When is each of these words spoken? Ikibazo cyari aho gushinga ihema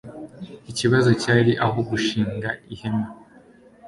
Ikibazo 0.71 1.09
cyari 1.23 1.51
aho 1.65 1.79
gushinga 1.89 2.49
ihema 2.73 3.07